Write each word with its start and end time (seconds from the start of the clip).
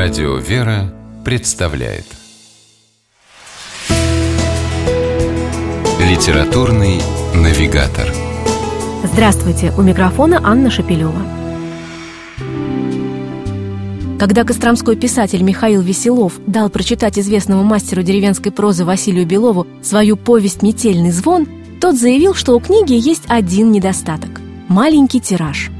Радио 0.00 0.36
«Вера» 0.36 0.94
представляет 1.24 2.04
Литературный 5.98 7.00
навигатор 7.34 8.06
Здравствуйте! 9.02 9.72
У 9.76 9.82
микрофона 9.82 10.40
Анна 10.44 10.70
Шапилева. 10.70 11.20
Когда 14.20 14.44
костромской 14.44 14.94
писатель 14.94 15.42
Михаил 15.42 15.80
Веселов 15.80 16.34
дал 16.46 16.70
прочитать 16.70 17.18
известному 17.18 17.64
мастеру 17.64 18.04
деревенской 18.04 18.52
прозы 18.52 18.84
Василию 18.84 19.26
Белову 19.26 19.66
свою 19.82 20.16
повесть 20.16 20.62
«Метельный 20.62 21.10
звон», 21.10 21.48
тот 21.80 21.96
заявил, 21.96 22.34
что 22.34 22.54
у 22.54 22.60
книги 22.60 22.92
есть 22.92 23.24
один 23.26 23.72
недостаток– 23.72 24.40
маленький 24.68 25.18
тираж. 25.20 25.72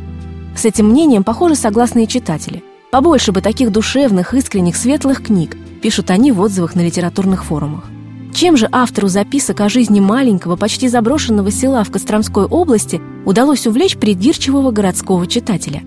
С 0.56 0.64
этим 0.64 0.88
мнением, 0.88 1.22
похоже, 1.22 1.54
согласны 1.54 2.02
и 2.02 2.08
читатели. 2.08 2.64
Побольше 2.90 3.32
бы 3.32 3.42
таких 3.42 3.70
душевных, 3.70 4.32
искренних, 4.32 4.74
светлых 4.74 5.22
книг, 5.22 5.58
пишут 5.82 6.10
они 6.10 6.32
в 6.32 6.40
отзывах 6.40 6.74
на 6.74 6.80
литературных 6.80 7.44
форумах. 7.44 7.84
Чем 8.32 8.56
же 8.56 8.66
автору 8.72 9.08
записок 9.08 9.60
о 9.60 9.68
жизни 9.68 10.00
маленького, 10.00 10.56
почти 10.56 10.88
заброшенного 10.88 11.50
села 11.50 11.84
в 11.84 11.90
Костромской 11.90 12.46
области 12.46 13.00
удалось 13.26 13.66
увлечь 13.66 13.98
придирчивого 13.98 14.70
городского 14.70 15.26
читателя? 15.26 15.82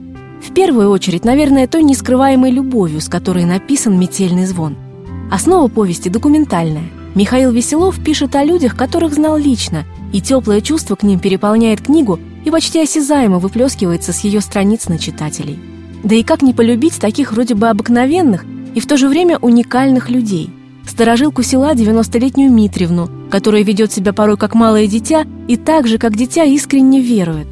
В 0.48 0.54
первую 0.54 0.90
очередь, 0.92 1.26
наверное, 1.26 1.68
той 1.68 1.82
нескрываемой 1.84 2.52
любовью, 2.52 3.02
с 3.02 3.10
которой 3.10 3.46
написан 3.46 3.98
«Метельный 4.00 4.46
звон». 4.46 4.78
Основа 5.32 5.70
повести 5.70 6.10
документальная. 6.10 6.90
Михаил 7.16 7.52
Веселов 7.52 8.04
пишет 8.04 8.36
о 8.36 8.44
людях, 8.44 8.76
которых 8.76 9.16
знал 9.16 9.38
лично, 9.38 9.86
и 10.14 10.22
теплое 10.22 10.62
чувство 10.62 10.96
к 10.96 11.04
ним 11.04 11.20
переполняет 11.20 11.82
книгу 11.82 12.20
и 12.46 12.52
почти 12.52 12.80
осязаемо 12.82 13.40
выплескивается 13.40 14.14
с 14.14 14.24
ее 14.24 14.42
страниц 14.42 14.88
на 14.88 15.00
читателей. 15.00 15.71
Да 16.04 16.16
и 16.16 16.24
как 16.24 16.42
не 16.42 16.54
полюбить 16.54 17.00
таких 17.00 17.32
вроде 17.32 17.56
бы 17.56 17.70
обыкновенных 17.70 18.46
и 18.74 18.80
в 18.80 18.88
то 18.88 18.98
же 18.98 19.08
время 19.08 19.38
уникальных 19.38 20.10
людей– 20.10 20.50
Сторожилку 20.88 21.44
села 21.44 21.74
90-летнюю 21.74 22.52
Митревну, 22.52 23.10
которая 23.30 23.64
ведет 23.64 23.92
себя 23.92 24.14
порой 24.14 24.38
как 24.38 24.56
малое 24.56 24.88
дитя 24.88 25.26
и 25.48 25.56
так 25.56 25.88
же, 25.88 25.98
как 25.98 26.18
дитя, 26.18 26.44
искренне 26.44 27.02
верует. 27.02 27.48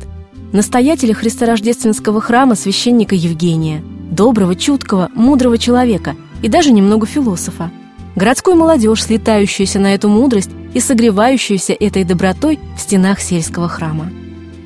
Настоятеля 0.51 1.13
христорождественского 1.13 2.21
храма 2.21 2.55
священника 2.55 3.15
Евгения, 3.15 3.83
доброго, 4.11 4.55
чуткого, 4.55 5.09
мудрого 5.13 5.57
человека 5.57 6.15
и 6.41 6.49
даже 6.49 6.71
немного 6.71 7.05
философа. 7.05 7.71
Городскую 8.15 8.57
молодежь, 8.57 9.03
слетающуюся 9.03 9.79
на 9.79 9.93
эту 9.93 10.09
мудрость 10.09 10.49
и 10.73 10.79
согревающуюся 10.79 11.73
этой 11.73 12.03
добротой 12.03 12.59
в 12.75 12.81
стенах 12.81 13.19
сельского 13.19 13.69
храма. 13.69 14.11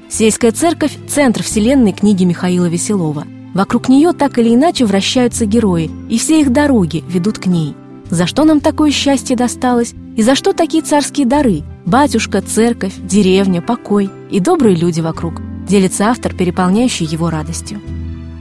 Сельская 0.10 0.52
церковь– 0.52 0.98
центр 1.08 1.44
вселенной 1.44 1.92
книги 1.92 2.24
Михаила 2.24 2.68
Веселова. 2.68 3.26
Вокруг 3.54 3.90
нее 3.90 4.14
так 4.14 4.38
или 4.40 4.54
иначе 4.54 4.86
вращаются 4.86 5.46
герои, 5.46 5.92
и 6.10 6.18
все 6.18 6.42
их 6.42 6.52
дороги 6.52 7.04
ведут 7.08 7.38
к 7.40 7.46
ней– 7.46 7.76
за 8.14 8.28
что 8.28 8.44
нам 8.44 8.60
такое 8.60 8.92
счастье 8.92 9.36
досталось? 9.36 9.96
И 10.16 10.22
за 10.22 10.36
что 10.36 10.54
такие 10.54 10.84
царские 10.84 11.26
дары? 11.26 11.64
Батюшка, 11.88 12.44
церковь, 12.44 12.94
деревня, 13.02 13.60
покой 13.60 14.08
и 14.30 14.40
добрые 14.40 14.76
люди 14.76 15.02
вокруг. 15.02 15.42
Делится 15.68 16.10
автор, 16.10 16.32
переполняющий 16.36 17.08
его 17.08 17.32
радостью. 17.32 17.82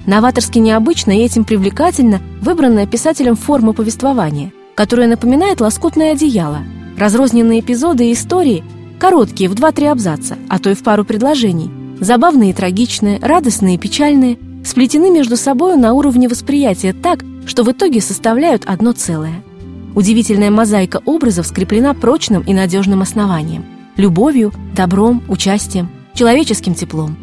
Новаторски 0.07 0.59
необычно 0.59 1.13
и 1.13 1.23
этим 1.23 1.45
привлекательно 1.45 2.21
выбранная 2.43 2.87
писателем 2.87 3.35
форма 3.35 3.73
повествования, 3.73 4.53
которая 4.75 5.09
напоминает 5.09 5.63
лоскутное 5.63 6.13
одеяло. 6.13 6.59
Разрозненные 6.99 7.61
эпизоды 7.61 8.11
и 8.11 8.13
истории, 8.13 8.65
короткие, 8.99 9.49
в 9.49 9.55
два-три 9.55 9.87
абзаца, 9.87 10.37
а 10.51 10.59
то 10.59 10.69
и 10.69 10.75
в 10.75 10.83
пару 10.83 11.07
предложений, 11.07 11.71
забавные 11.99 12.51
и 12.51 12.53
трагичные, 12.53 13.19
радостные 13.21 13.77
и 13.77 13.79
печальные, 13.79 14.37
сплетены 14.65 15.11
между 15.11 15.37
собой 15.37 15.77
на 15.77 15.93
уровне 15.93 16.29
восприятия 16.29 16.93
так, 16.93 17.25
что 17.47 17.65
в 17.65 17.73
итоге 17.73 18.01
составляют 18.01 18.65
одно 18.67 18.93
целое– 18.93 19.43
Удивительная 19.95 20.51
мозаика 20.51 21.03
образов 21.05 21.47
скреплена 21.47 21.93
прочным 21.93 22.43
и 22.43 22.55
надежным 22.55 23.03
основанием– 23.03 23.65
любовью, 23.97 24.53
добром, 24.75 25.23
участием, 25.29 25.91
человеческим 26.15 26.75
теплом. 26.75 27.17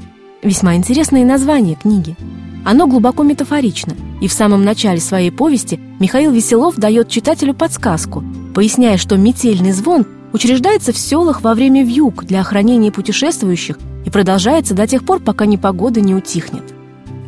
Весьма 0.43 0.75
интересное 0.75 1.25
название 1.25 1.75
книги. 1.75 2.15
Оно 2.63 2.85
глубоко 2.85 3.23
метафорично, 3.23 3.95
и 4.21 4.27
в 4.27 4.33
самом 4.33 4.63
начале 4.63 4.99
своей 4.99 5.31
повести 5.31 5.79
Михаил 5.99 6.31
Веселов 6.31 6.75
дает 6.75 7.09
читателю 7.09 7.55
подсказку, 7.55 8.23
поясняя, 8.53 8.97
что 8.97 9.17
метельный 9.17 9.71
звон 9.71 10.05
учреждается 10.31 10.93
в 10.93 10.97
селах 10.97 11.41
во 11.41 11.55
время 11.55 11.83
вьюг 11.83 12.25
для 12.25 12.41
охранения 12.41 12.91
путешествующих 12.91 13.79
и 14.05 14.11
продолжается 14.11 14.75
до 14.75 14.85
тех 14.85 15.03
пор, 15.03 15.21
пока 15.21 15.47
непогода 15.47 16.01
не 16.01 16.13
утихнет. 16.13 16.78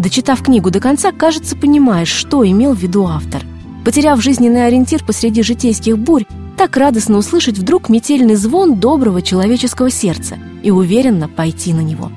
Дочитав 0.02 0.42
книгу 0.42 0.72
до 0.72 0.80
конца, 0.80 1.12
кажется, 1.12 1.56
понимаешь, 1.56 2.08
что 2.08 2.44
имел 2.44 2.74
в 2.74 2.80
виду 2.80 3.06
автор. 3.06 3.44
Потеряв 3.86 4.20
жизненный 4.20 4.66
ориентир 4.66 5.04
посреди 5.06 5.44
житейских 5.44 5.96
бурь, 5.96 6.26
так 6.58 6.76
радостно 6.76 7.20
услышать 7.20 7.60
вдруг 7.60 7.88
метельный 7.88 8.34
звон 8.34 8.80
доброго 8.80 9.22
человеческого 9.22 9.92
сердца 9.92 10.40
и 10.64 10.72
уверенно 10.72 11.30
пойти 11.30 11.72
на 11.72 11.82
него. 11.82 12.12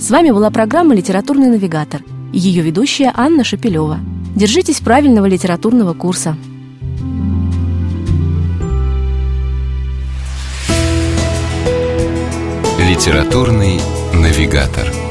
С 0.00 0.10
вами 0.10 0.32
была 0.32 0.50
программа 0.50 0.96
«Литературный 0.96 1.48
навигатор» 1.48 2.02
и 2.32 2.40
ее 2.40 2.62
ведущая 2.62 3.12
Анна 3.14 3.44
Шапилева. 3.44 4.00
Держитесь 4.34 4.80
правильного 4.80 5.26
литературного 5.26 5.94
курса. 5.94 6.36
«Литературный 12.80 13.80
навигатор» 14.12 15.05